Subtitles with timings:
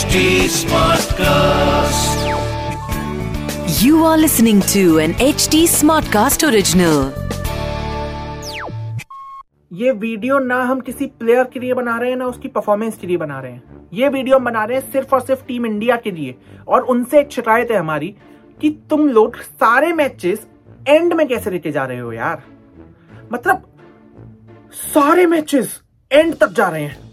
[0.00, 2.20] HD Smartcast.
[3.78, 7.00] You are listening to an HD Smartcast original.
[9.72, 13.06] ये video ना हम किसी प्लेयर के लिए बना रहे हैं ना उसकी परफॉर्मेंस के
[13.06, 15.96] लिए बना रहे हैं ये वीडियो हम बना रहे हैं सिर्फ़ और सिर्फ़ टीम इंडिया
[16.06, 16.34] के लिए
[16.68, 18.14] और उनसे एक शिकायत है हमारी
[18.60, 20.46] कि तुम लोग सारे मैचेस
[20.88, 22.42] एंड में कैसे लेके जा रहे हो यार
[23.32, 23.70] मतलब
[24.88, 25.80] सारे मैचेस
[26.10, 27.09] एंड तक जा रहे हैं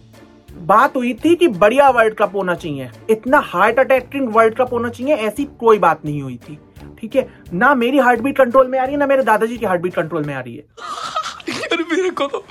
[0.60, 4.90] बात हुई थी कि बढ़िया वर्ल्ड कप होना चाहिए। इतना हार्ट अटैकिंग वर्ल्ड कप होना
[4.90, 6.58] चाहिए ऐसी कोई बात नहीं हुई थी।
[7.00, 7.28] ठीक है?
[7.54, 9.94] ना मेरी हार्ट बीट कंट्रोल में आ रही है ना मेरे दादाजी की हार्ट बीट
[9.94, 10.66] कंट्रोल में आ रही है।
[11.72, 12.44] अरे मेरे को तो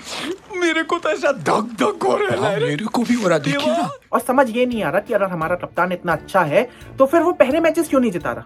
[0.56, 3.72] मेरे को तो ऐसा धक धक हो रहा है। मेरे को भी हो रहा देखिए
[3.72, 7.06] ना। और समझ ये नहीं आ रहा कि अगर हमारा कप्तान इतना अच्छा है तो
[7.06, 8.44] फिर वो पहले मैचेस क्यों नहीं जिता रहा?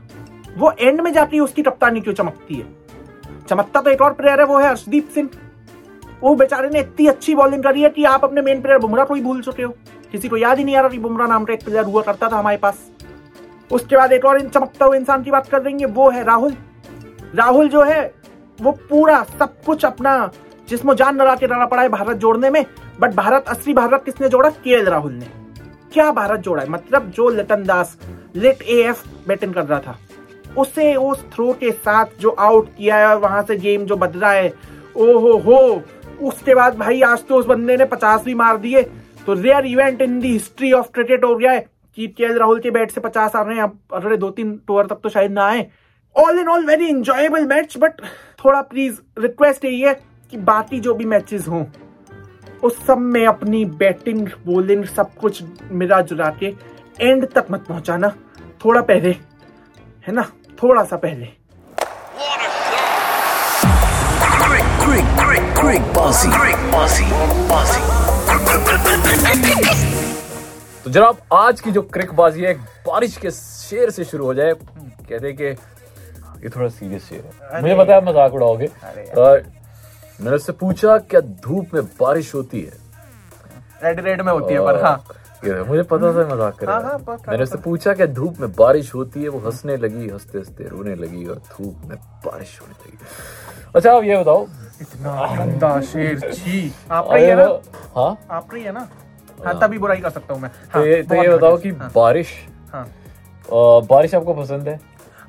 [0.59, 2.66] वो एंड में जाके उसकी कप्तानी क्यों चमकती है?
[3.48, 5.29] चमकता तो एक और प्लेयर है वो है अर्शदीप सिंह।
[6.23, 9.15] वो बेचारे ने इतनी अच्छी बॉलिंग करी है कि आप अपने मेन प्लेयर बुमराह को
[9.15, 9.74] ही भूल चुके हो।
[10.12, 12.29] किसी को याद ही नहीं आ रहा कि बुमराह नाम का एक प्लेयर हुआ करता
[12.29, 12.91] था हमारे पास।
[13.71, 16.57] उसके बाद एक और इन चमकता हुआ इंसान की बात कर देंगे, वो है राहुल।
[17.35, 18.15] राहुल जो है,
[18.62, 20.30] वो पूरा सब कुछ अपना
[20.68, 22.65] जिसमें जान लगा के रहना पड़ा है भारत जोड़ने में
[23.01, 24.51] बट भारत, असली भारत किसने जोड़ा?
[24.51, 25.27] के राहुल ने।
[25.93, 26.68] क्या भारत जोड़ा है?
[26.68, 27.96] मतलब जो Liton Das
[28.37, 29.96] lit A F batting कर रहा था,
[30.59, 34.30] उसे उस थ्रो के साथ जो आउट किया है और वहाँ से गेम जो बदला
[34.30, 34.52] है
[34.96, 35.82] ओ हो हो
[36.23, 38.82] उसके बाद भाई आज तो उस बंदे ने पचास भी मार दिए
[39.26, 42.71] तो rare event in the history of cricket हो गया है। कि के राहुल के
[42.71, 45.46] बैट से पचास आ रहे हैं। अब अगले दो तीन टूर तक तो शायद ना
[45.46, 45.66] आए।
[46.16, 48.01] All in all very enjoyable match but
[48.45, 49.95] थोड़ा प्लीज़ रिक्वेस्ट यही है
[50.30, 51.65] कि बाकी जो भी मैचेस हों,
[52.62, 56.55] उस सब में अपनी बैटिंग बॉलिंग सब कुछ मिला जुला के
[57.01, 58.09] एंड तक मत पहुंचाना।
[58.65, 59.10] थोड़ा पहले,
[60.07, 60.23] है ना?
[60.62, 61.40] थोड़ा सा पहले।
[65.60, 67.06] Quick, bossy, Greg bossy,
[67.48, 67.80] bossy.
[70.84, 72.53] तो जनाब आज की जो क्रिकबाजी है
[72.86, 77.60] बारिश के शेर से शुरू हो जाए। कहते हैं कि ये थोड़ा सीरियस शेर है।
[77.62, 79.43] मुझे पता है मज़ाक उड़ाओगे और
[80.20, 82.72] मैंने उससे पूछा क्या धूप में बारिश होती है?
[83.84, 84.97] रेड रेड में होती है पर हाँ।
[85.45, 88.95] ये मुझे पता था मज़ाक कर हाँ, हाँ, मैंने उससे पूछा क्या धूप में बारिश
[88.95, 91.97] होती है वो हंसने लगी हँसते हँसते रोने लगी और धूप में
[92.27, 92.99] बारिश होने लगी।
[93.75, 94.47] अच्छा आप ये बताओ।
[94.81, 97.45] इतना गंदा शेर छी। आपका ही है ना?
[97.45, 98.17] हाँ हाँ?
[98.31, 98.89] आपका ही है ना?
[99.45, 101.91] हाँ। तभी बुराई कर सकता हूँ मैं। तो हाँ, ये तो ये बताओ कि हाँ,
[101.95, 102.34] बारिश
[102.73, 102.87] हाँ।
[103.91, 104.79] बारिश आपको पसंद है?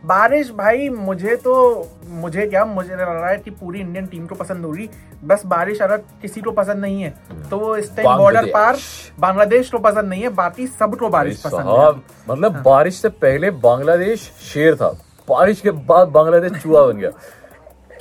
[0.04, 1.54] बारिश भाई मुझे तो
[2.12, 4.90] मुझे क्या मुझे लग रहा है कि पूरी इंडियन टीम को पसंद होगी।
[5.24, 7.14] बस बारिश अगर किसी को पसंद नहीं है
[7.50, 8.78] तो वो इस टाइम बॉर्डर पार
[9.20, 13.52] बांग्लादेश को पसंद नहीं है बाकी सबको बारिश पसंद है। मतलब मतलब बारिश से पहले
[13.62, 14.90] बांग्लादेश शेर था
[15.28, 17.12] बारिश के बाद बांग्लादेश चूहा बन गया।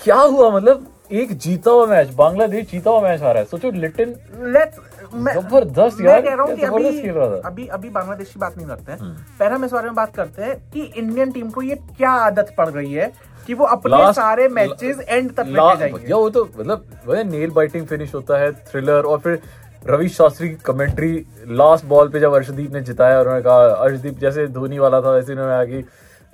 [0.00, 3.70] क्या हुआ मतलब एक जीता हुआ मैच बांग्लादेश जीता हुआ मैच आ रहा है। सोचो
[3.72, 4.14] लिटिन
[5.12, 8.40] ज़बरदस्त मैं यार, कह रहा हूँ ज़बरदस्त खेल रहा अभी था। अभी अभी बांग्लादेश की
[8.40, 8.98] बात नहीं करते हैं।
[9.38, 12.54] पहले हम इस बारे में बात करते हैं कि इंडियन टीम को ये क्या आदत
[12.58, 13.12] पड़ गई है
[13.46, 17.86] कि वो अपने सारे मैचेस एंड तक लेके जाएँगे। वो तो मतलब वो नेल बाइटिंग
[17.86, 19.40] फिनिश होता है थ्रिलर और फिर
[19.86, 21.12] रवि शास्त्री की कमेंट्री
[21.48, 25.32] लास्ट बॉल पे जब अर्शदीप ने जिताया उन्होंने कहा अर्शदीप जैसे धोनी वाला था वैसे
[25.32, 25.84] उन्होंने कहा कि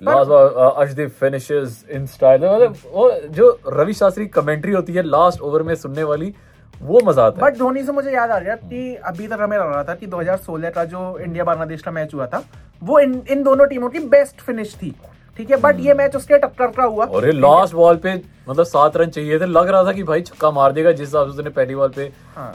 [0.01, 5.63] last Arshdeep finishes in style मतलब वो जो रवि शास्त्री कमेंट्री होती है लास्ट ओवर
[5.63, 6.33] में सुनने वाली
[6.73, 9.57] वो मज़ा आता है। बट धोनी से मुझे याद आ गया कि अभी तक हमें
[9.57, 12.43] लग रहा था कि 2016 का जो इंडिया बांग्लादेश का मैच हुआ था
[12.81, 14.93] वो इन इन दोनों टीमों की बेस्ट फिनिश थी।
[15.37, 15.57] ठीक है?
[15.57, 18.13] बट ये मैच उसके टक्कर का हुआ। और लास्ट बॉल पे
[18.49, 21.25] मतलब सात रन चाहिए थे। लग रहा था कि भाई छक्का मार देगा जिस हिसाब
[21.25, 22.11] से उसने पहली बॉल पे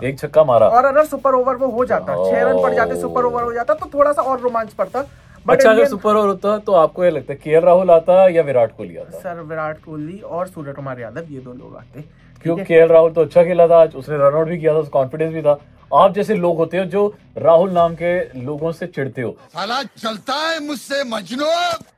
[0.08, 3.25] एक छक्का मारा। और अगर सुपर ओवर वो हो जाता छह रन पड़ जाते सुपर
[3.25, 5.04] ओवर हो जाता तो थोड़ा सा और रोमांच पड़ता।
[5.47, 8.42] बट अच्छा अगर सुपर ओवर होता तो आपको ये लगता है के राहुल आता या
[8.42, 9.19] विराट कोहली आता?
[9.19, 12.04] सर विराट कोहली और सूर्य कुमार यादव ये दो लोग आते।
[12.44, 12.56] क्यों?
[12.58, 15.32] के राहुल तो अच्छा खेला था आज उसने रन आउट भी किया था उसका कॉन्फिडेंस
[15.34, 15.58] भी था।
[15.91, 17.06] आप जैसे लोग होते हो जो
[17.38, 18.12] राहुल नाम के
[18.44, 21.47] लोगों से चिढ़ते हो। साला चलता है मुझसे मजनू!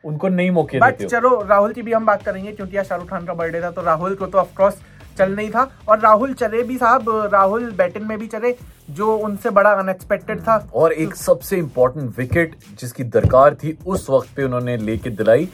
[0.04, 3.08] उनको नहीं मौके बट हो। चलो राहुल की भी हम बात करेंगे क्योंकि आज शाहरुख
[3.08, 4.80] खान का बर्थडे था तो राहुल को तो ऑफकोर्स
[5.18, 8.54] चल नहीं था। और राहुल चले भी साहब राहुल बैटिंग में भी चले
[8.90, 14.34] जो उनसे बड़ा अनएक्सपेक्टेड था। और एक सबसे इंपॉर्टेंट विकेट जिसकी दरकार थी उस वक्त
[14.36, 15.48] पे उन्होंने लेके दिलाई।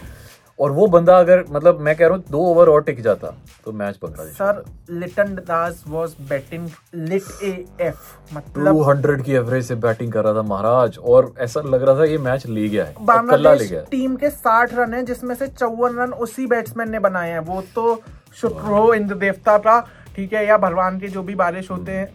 [0.58, 3.28] और वो बंदा अगर मतलब मैं कह रहा हूँ दो ओवर और टिक जाता
[3.64, 9.64] तो match Bangladesh sir Liton Das was batting lit A F मतलब 200 की एवरेज
[9.66, 12.84] से बैटिंग कर रहा था महाराज और ऐसा लग रहा था ये मैच ले गया
[12.84, 17.30] है बांग्लादेश टीम के 60 रन है जिसमें से चौवन रन उसी बैट्समैन ने बनाए
[17.30, 17.94] हैं। वो तो
[18.36, 19.80] शुक्र हो इंद्र देवता का
[20.16, 22.08] ठीक है या भगवान के जो भी बारिश होते हैं।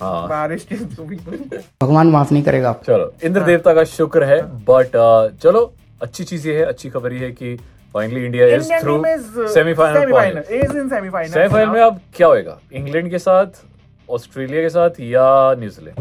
[0.00, 4.40] हाँ। बारिश के जो भी भगवान माफ़ नहीं करेगा चलो इंद्र देवता का शुक्र है
[4.70, 4.96] बट
[5.42, 5.72] चलो
[6.02, 7.56] अच्छी चीज़ ये है अच्छी खबर ये है कि
[7.94, 9.02] finally India is through
[9.48, 12.58] semifinal semifinal is in semifinal semifinal में अब क्या होएगा?
[12.72, 13.62] इंग्लैंड के साथ
[14.08, 15.26] ऑस्ट्रेलिया के साथ या
[15.58, 16.00] न्यूजीलैंड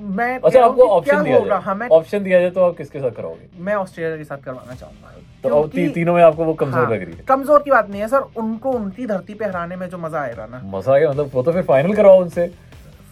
[0.00, 3.48] मैं अच्छा आपको ऑप्शन दिया जाए। ऑप्शन दिया जाए तो आप किसके साथ कराओगे?
[3.58, 5.14] मैं ऑस्ट्रेलिया के साथ करवाना चाहूँगा।
[5.48, 7.90] तो अब ती, तीनों में आपको वो कमज़ोर हाँ, लग रही है। कमज़ोर की बात
[7.90, 11.10] नहीं है सर उनको उनकी धरती पे हराने में जो मज़ा आएगा ना। मज़ा आ
[11.10, 12.46] मतलब वो तो फिर फाइनल कराओ उनसे।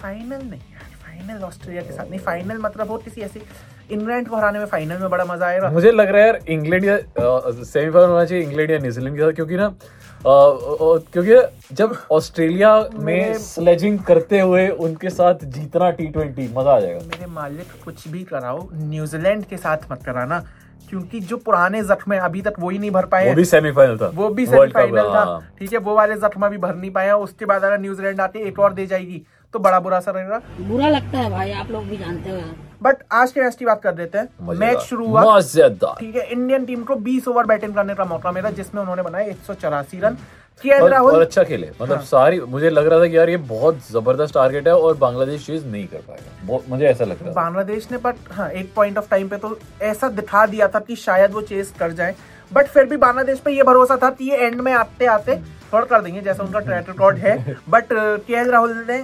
[0.02, 0.60] फाइनल नहीं
[1.04, 3.40] फाइनल ऑस्ट्रेलिया के साथ नहीं फाइनल मतलब हो किसी ऐसी
[3.90, 6.84] इंग्लैंड को हराने में फाइनल में बड़ा मज़ा आएगा। मुझे लग रहा है यार इंग्लैंड
[6.84, 9.75] या सेमीफाइनल होना चाहिए इंग्लैंड या न्यूजीलैंड के साथ क्योंकि ना
[10.25, 17.00] क्योंकि जब ऑस्ट्रेलिया में स्लेजिंग करते हुए उनके साथ जीतना टी ट्वेंटी मज़ा आ जाएगा।
[17.06, 20.42] मेरे मालिक कुछ भी कराओ न्यूजीलैंड के साथ मत कराना।
[20.90, 23.96] क्योंकि जो पुराने जख्म है अभी तक वो ही नहीं भर पाए वो भी सेमीफाइनल
[23.98, 27.16] था। वो भी सेमीफाइनल था। हाँ। ठीक है वो वाले जख्म अभी भर नहीं पाया
[27.19, 29.22] उसके बाद अगर न्यूजीलैंड आती है एक और दे जाएगी
[29.54, 32.40] तो बड़ा बुरा असर रहेगा। बुरा लगता है भाई आप लोग भी जानते हो
[32.82, 36.26] बट आज के मैच की बात कर देते हैं। मैच शुरू हुआ। मज़ेदार। ठीक है
[36.32, 39.54] इंडियन टीम को 20 ओवर बैटिंग करने का मौका मिला जिसमें उन्होंने बनाया एक सौ
[39.54, 40.16] चौरासी रन।
[40.62, 43.78] और, और अच्छा खेले। मतलब हाँ। सारी मुझे लग रहा था कि यार ये बहुत
[43.90, 47.32] ज़बरदस्त टारगेट है और बांग्लादेश चीज़ नहीं कर पाएगा। बहुत- मुझे ऐसा लग रहा था।
[47.32, 50.96] बांग्लादेश ने बट हाँ एक पॉइंट ऑफ़ टाइम पे तो ऐसा दिखा दिया था कि
[50.96, 52.14] शायद वो चेस कर जाए।
[52.52, 55.36] बट फिर भी बांग्लादेश पे ये भरोसा था कि ये एंड में आते आते
[55.72, 58.98] थोड़ा कर देंगे जैसा उनका ट्रैक रिकॉर्ड है। बट के राहुल ने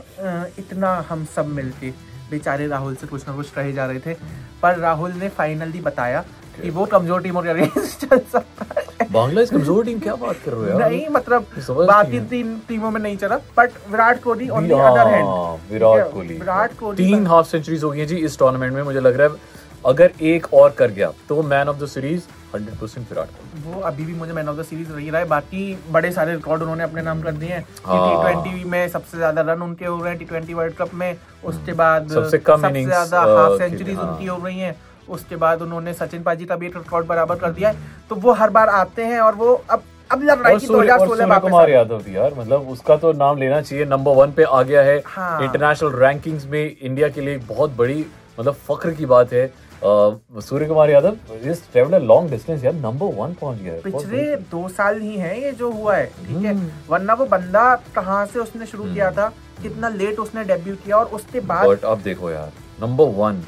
[0.59, 1.91] इतना हम सब मिलके
[2.31, 4.15] बेचारे राहुल से कुछ ना कुछ कहे जा रहे थे।
[4.63, 6.25] पर राहुल ने फाइनली बताया
[6.63, 8.80] कि वो कमज़ोर टीमों के अगेंस्ट चल सकता है।
[9.13, 13.17] बांग्लादेश कमज़ोर टीम क्या बात कर रहे हो नहीं मतलब बाकी तीन टीमों में नहीं
[13.17, 17.47] चला but Virat Kohli on the हाँ, अदर हैंड विराट कोहली। विराट कोहली तीन हाफ़
[17.49, 20.71] सेंचुरीज हो गई हैं जी इस टूर्नामेंट में मुझे लग रहा है अगर एक और
[20.79, 22.23] कर गया तो man of the series
[22.55, 23.63] 100% Virat Kohli.
[23.65, 26.63] वो अभी भी मुझे मैन ऑफ़ द सीरीज़ रही रहा है बाकी बड़े सारे रिकॉर्ड
[26.63, 29.97] उन्होंने अपने नाम कर दिए हैं। टी हाँ। ट्वेंटी में सबसे ज़्यादा रन उनके हो
[29.97, 33.97] रहे हैं टी ट्वेंटी वर्ल्ड कप में उसके बाद सबसे कम innings, ज़्यादा हाफ़ सेंचुरीज
[33.97, 34.77] हाँ। उनकी हो रही हैं।
[35.11, 37.77] उसके बाद उन्होंने सचिन पाजी का भी एक रिकॉर्ड बराबर कर दिया है।
[38.11, 40.89] तो वो हर बार आते हैं और वो अब अब लग रहा है कि सूर्य
[40.89, 44.43] 2016 सूर्य कुमार यादव भी यार मतलब उसका तो नाम लेना चाहिए। नंबर वन पे
[44.43, 48.05] आ गया है। हाँ। इंटरनेशनल रैंकिंग्स में इंडिया के लिए बहुत बड़ी
[48.39, 49.47] मतलब फख्र की बात है।
[49.83, 55.01] Surya Kumar Yadav is travel long distance यार नंबर वन पहुँच गया पिछले दो साल
[55.01, 56.53] ही है ये जो हुआ है ठीक है?
[56.53, 57.63] हम्म। वरना वो बंदा
[57.95, 59.29] कहाँ से उसने शुरू किया था
[59.63, 62.53] कितना लेट उसने डेब्यू किया और उसके बाद अब देखो यार
[62.83, 63.43] नंबर वन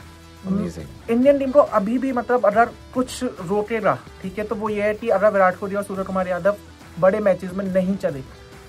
[0.46, 4.94] इंडियन टीम को अभी भी मतलब अगर कुछ रोकेगा ठीक है तो वो ये है
[4.94, 6.56] कि अगर विराट कोहली और सूर्य कुमार यादव
[7.00, 8.20] बड़े मैचेस में नहीं चले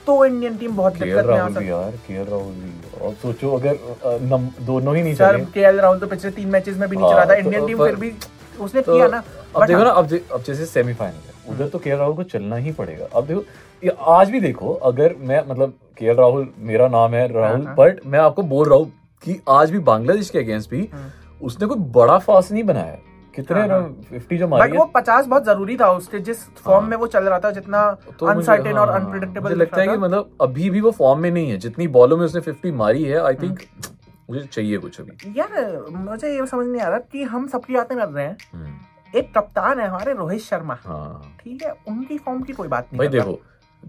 [0.07, 4.19] तो इंडियन टीम बहुत दिक्कत में आ सकती यार केएल राहुल भी। और सोचो अगर
[4.23, 7.05] नम, दोनों ही नहीं सर चले। के राहुल तो पिछले तीन मैचेस में भी नहीं
[7.05, 8.11] हाँ, चला था। तो इंडियन टीम फिर भी
[8.59, 9.23] उसने तो किया ना।
[9.55, 12.55] अब देखो हाँ, ना अब अब जैसे सेमीफाइनल है उधर तो के राहुल को चलना
[12.55, 13.43] ही पड़ेगा। अब देखो
[13.83, 18.05] ये आज भी देखो अगर मैं मतलब के राहुल मेरा नाम है राहुल हाँ। बट
[18.05, 18.91] मैं आपको बोल रहा हूँ
[19.23, 20.89] कि आज भी बांग्लादेश के अगेंस्ट भी
[21.43, 22.97] उसने कोई बड़ा फास्ट नहीं बनाया।
[23.35, 26.85] कितने हाँ, हाँ। रन फिफ्टी जो मारी वो पचास बहुत ज़रूरी था उसके जिस फॉर्म
[26.87, 27.81] में वो चल रहा था जितना
[28.19, 31.49] तो अनसर्टेन और हाँ, अनप्रिडिक्टेबल लगता है कि मतलब अभी भी वो फॉर्म में नहीं
[31.51, 33.59] है। जितनी बॉलों में उसने फिफ्टी मारी है आई थिंक
[34.29, 37.97] मुझे चाहिए कुछ अभी। यार मुझे ये समझ नहीं आ रहा कि हम सबकी बातें
[37.97, 38.73] कर रहे हैं। हम्म,
[39.15, 42.99] एक कप्तान है हमारे रोहित शर्मा। हाँ। ठीक है उनकी फॉर्म की कोई बात नहीं
[42.99, 43.39] भाई देखो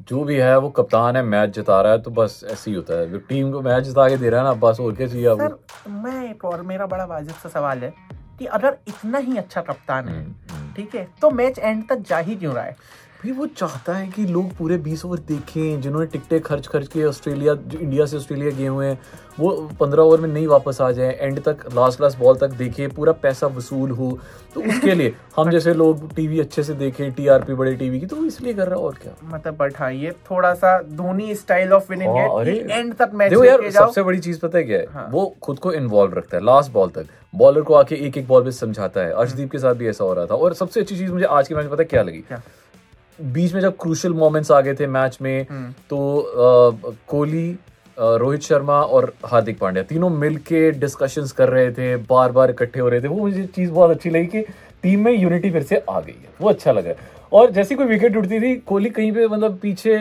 [0.09, 2.99] जो भी है वो कप्तान है मैच जिता रहा है तो बस ऐसे ही होता
[3.01, 5.27] है। जो टीम को मैच जिता के दे रहा है ना बस और क्या चाहिए
[5.29, 5.49] आपको?
[5.49, 7.93] सर मैं एक और मेरा बड़ा वाजिब सा सवाल है
[8.39, 11.99] कि अगर इतना ही अच्छा कप्तान है हम्म, हम्म। ठीक है तो मैच एंड तक
[12.09, 12.77] जा ही क्यों रहा है?
[13.25, 17.05] भाई वो चाहता है कि लोग पूरे 20 ओवर देखें जिन्होंने टिकटें खर्च खर्च के
[17.05, 18.99] ऑस्ट्रेलिया जो इंडिया से ऑस्ट्रेलिया गए हुए हैं
[19.39, 19.51] वो
[19.83, 23.13] 15 ओवर में नहीं वापस आ जाए एंड तक लास्ट लास्ट बॉल तक देखें पूरा
[23.23, 24.11] पैसा वसूल हो
[24.55, 28.17] तो उसके लिए हम जैसे लोग टीवी अच्छे से देखें टीआरपी बड़े टीवी की तो
[28.17, 29.13] वो इसलिए कर रहा है और क्या?
[29.25, 33.31] मतलब बट हाँ ये थोड़ा सा धोनी स्टाइल ऑफ़ विनिंग है हाँ, एंड तक मैच
[33.31, 34.87] देखो यार सबसे बड़ी चीज़ पता है क्या है?
[34.91, 38.27] हाँ। वो खुद को इन्वॉल्व रखता है लास्ट बॉल तक। बॉलर को आके एक एक
[38.29, 40.97] बॉल पे समझाता है। अर्शदीप के साथ भी ऐसा हो रहा था और सबसे अच्छी
[40.97, 42.25] चीज़ मुझे आज के मैच में पता है क्या लगी?
[43.19, 45.99] बीच में जब क्रूशल मोमेंट्स आ गए थे मैच में हम्म। तो
[47.09, 47.49] कोहली
[47.97, 52.89] रोहित शर्मा और हार्दिक पांड्या तीनों मिलके डिस्कशंस कर रहे थे बार बार इकट्ठे हो
[52.89, 54.41] रहे थे। वो मुझे चीज़ बहुत अच्छी लगी कि
[54.83, 56.95] टीम में यूनिटी फिर से आ गई है। वो अच्छा लगा।
[57.33, 59.97] और जैसी कोई विकेट उठती थी कोहली कहीं पे मतलब पीछे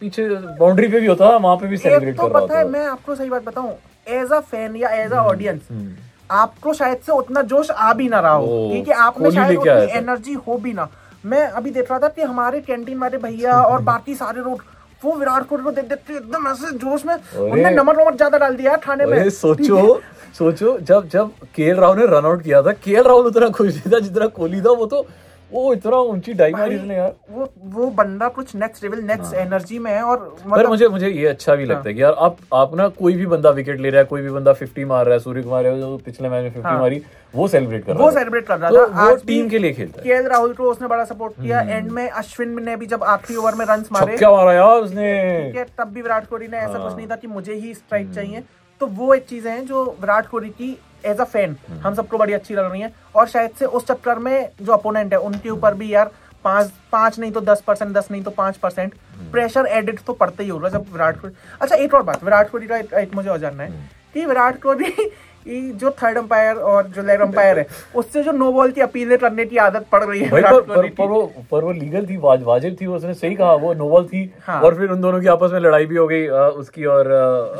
[0.00, 2.68] पीछे बाउंड्री पे भी होता था वहाँ पे भी सेलिब्रेट तो कर रहा पता है
[2.68, 3.72] मैं आपको सही बात बताऊँ
[4.08, 5.96] एज अ फ़ैन या एज अ ऑडियंस
[6.30, 9.98] आपको शायद से उतना जोश आ भी ना रहा हो ठीक आप में शायद उतनी
[9.98, 10.88] एनर्जी हो भी ना।
[11.26, 14.64] मैं अभी देख रहा था कि हमारे कैंटीन वाले भैया और बाकी सारे लोग
[15.02, 18.38] वो विराट कोहली को देख देते के एकदम ऐसे जोश में उनने नमक नमक ज़्यादा
[18.38, 20.00] डाल दिया है खाने में सोचो
[20.38, 23.92] सोचो जब जब के राहुल ने रन आउट किया था के राहुल उतना खुश नहीं
[23.92, 25.06] था जितना कोहली था वो तो
[25.52, 29.78] वो इतना ऊँची डाई मारी उसने यार। वो वो बंदा कुछ नेक्स्ट लेवल नेक्स्ट एनर्जी
[29.78, 32.36] में है और मतलब पर मुझे मुझे ये अच्छा भी लगता है कि यार आप
[32.54, 35.14] आप ना कोई भी बंदा विकेट ले रहा है कोई भी बंदा 50 मार रहा
[35.14, 37.00] है सूर्य कुमार जो पिछले मैच में 50 हाँ। मारी
[37.34, 39.58] वो सेलिब्रेट कर रहा वो सेलिब्रेट कर रहा तो था। वो आज भी टीम के
[39.58, 42.86] लिए खेलता है। केएल राहुल को उसने बड़ा सपोर्ट किया। एंड में अश्विन ने भी
[42.86, 46.58] जब आखिरी ओवर में रन मारे छक्का मारा यार उसने। तब भी विराट कोहली ने
[46.58, 48.42] ऐसा कुछ नहीं था कि मुझे ही स्ट्राइक चाहिए।
[48.80, 52.32] तो वो एक चीज़ें हैं जो विराट कोहली की एज अ फ़ैन हम सबको बड़ी
[52.32, 55.74] अच्छी लग रही है। और शायद से उस चक्कर में जो अपोनेंट है उनके ऊपर
[55.74, 56.10] भी यार
[56.44, 58.94] पाँच पाँच नहीं तो दस परसेंट दस नहीं तो पाँच परसेंट
[59.32, 62.66] प्रेशर एडिट तो पड़ता ही होगा जब विराट कोहली अच्छा एक और बात विराट कोहली
[62.66, 65.10] का एक, एक मुझे और जानना है कि विराट कोहली
[65.46, 69.44] जो थर्ड अंपायर और जो लेग अंपायर है उससे जो नो बॉल की अपीलें करने
[69.44, 71.22] की आदत पड़ रही है पर, पर, पर वो
[71.52, 74.74] पर वो लीगल थी वाज, वाजिब थी उसने सही कहा वो नोबल थी हाँ। और
[74.74, 77.10] फिर उन दोनों की आपस में लड़ाई भी हो गई उसकी और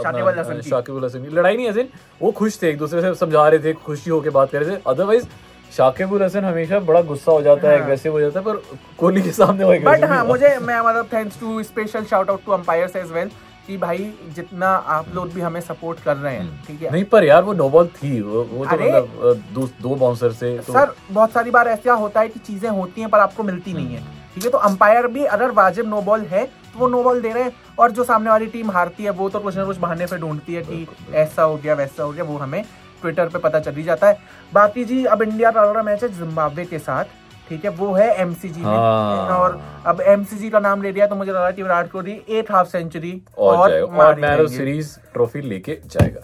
[0.02, 1.88] शाकिब हसन की। हसन की लड़ाई नहीं ऐसे
[2.20, 4.80] वो खुश थे एक दूसरे से समझा रहे थे खुशी होकर बात कर रहे थे
[4.86, 5.26] अदरवाइज़
[5.72, 8.62] शाकिब उल हसन हमेशा बड़ा गुस्सा हो जाता है हाँ। एग्रेसिव हो जाता है पर
[8.98, 12.96] कोहली के सामने बट हाँ मुझे मैं मतलब thanks to special shout out to umpires
[12.96, 13.30] as well
[13.66, 16.90] कि भाई जितना आप लोग भी हमें सपोर्ट कर रहे हैं ठीक है?
[16.92, 20.56] नहीं पर यार वो नो बॉल थी वो, वो तो मतलब दो, दो बाउंसर से
[20.58, 23.72] तो सर बहुत सारी बार ऐसा होता है कि चीज़ें होती हैं पर आपको मिलती
[23.72, 24.04] नहीं है
[24.34, 24.50] ठीक है?
[24.50, 27.52] तो अंपायर भी अगर वाजिब नो बॉल है तो वो नो बॉल दे रहे हैं
[27.78, 30.54] और जो सामने वाली टीम हारती है वो तो कुछ ना कुछ बहाने पे ढूंढती
[30.54, 32.62] है कि ऐसा हो गया वैसा हो गया वो हमें
[33.00, 34.18] ट्विटर पे पता चल ही जाता है।
[34.54, 37.04] बाकी जी अब इंडिया का अगला मैच है जिम्बाब्वे के साथ।
[37.48, 41.16] ठीक है वो है एमसीजी सी हाँ। और अब एमसीजी का नाम ले लिया तो
[41.16, 45.40] मुझे लग रहा है कि Virat Kohli eight half century और, और, और। सीरीज़ ट्रॉफी
[45.40, 46.20] लेके जाएगा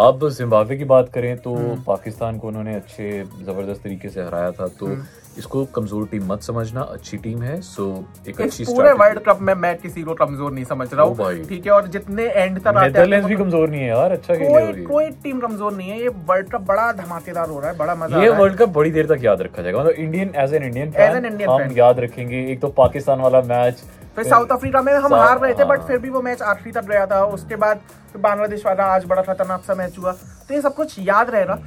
[0.00, 4.50] अब जिम्बाब्वे की बात करें तो हम्म। पाकिस्तान को उन्होंने अच्छे ज़बरदस्त तरीके से हराया
[4.50, 5.04] था तो हम्म।
[5.38, 7.84] इसको कमज़ोर टीम मत समझना अच्छी टीम है सो
[8.28, 11.66] एक अच्छी पूरे वर्ल्ड कप में मैं किसी को कमज़ोर नहीं समझ रहा हूँ। ठीक
[11.66, 15.10] है और जितने एंड तक आते नेदरलैंड्स भी कमज़ोर नहीं है यार अच्छा कोई कोई
[15.22, 18.28] टीम कमज़ोर नहीं है ये वर्ल्ड कप बड़ा धमाकेदार हो रहा है बड़ा मज़ा ये
[18.40, 21.26] वर्ल्ड कप बड़ी देर तक याद रखा जाएगा मतलब Indian as an Indian as an
[21.26, 23.84] Indian हम याद रखेंगे एक तो पाकिस्तान वाला मैच
[24.16, 26.70] फिर साउथ अफ्रीका में हम हार रहे थे बट हाँ। फिर भी वो मैच आखिरी
[26.72, 27.80] तक गया था उसके बाद
[28.16, 31.58] बांग्लादेश वाला आज बड़ा खतरनाक सा मैच हुआ। तो ये सब कुछ याद रहेगा।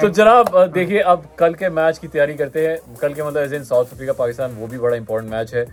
[0.00, 3.54] तो जनाब देखिए अब कल के मैच की तैयारी करते हैं। कल के मतलब as
[3.54, 5.64] in South Africa Pakistan वो भी बड़ा इंपॉर्टेंट मैच है।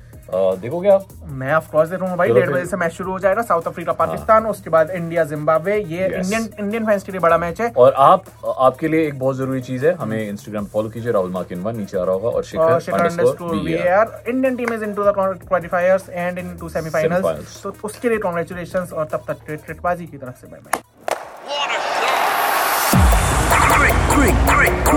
[0.62, 1.06] देखोगे आप?
[1.24, 3.68] मैं ऑफ़ कोर्स देख रहा हूँ भाई डेढ़ बजे से मैच शुरू हो जाएगा साउथ
[3.68, 7.72] अफ्रीका पाकिस्तान उसके बाद इंडिया जिम्बाब्वे। ये इंडियन इंडियन फैंस के लिए बड़ा मैच है।
[7.78, 8.26] और आप
[8.58, 11.98] आपके लिए एक बहुत ज़रूरी चीज़ है हमें इंस्टाग्राम फॉलो कीजिए राहुल मार्किन वन नीचे
[11.98, 15.14] आ रहा होगा और Shikhar Shikhar Indian team is into the
[15.48, 17.62] qualifiers and into semifinals.
[17.64, 20.82] तो उसके लिए कांग्रेचुलेशंस और तब तक ट्रिटबाजी की तरफ़ से bye bye